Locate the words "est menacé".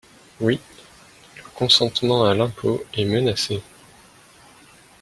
2.95-3.61